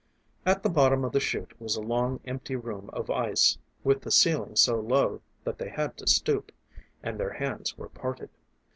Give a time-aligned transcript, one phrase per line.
[0.47, 4.09] At the bottom of the chute was a long empty room of ice, with the
[4.09, 6.51] ceiling so low that they had to stoop
[7.03, 8.31] and their hands were parted.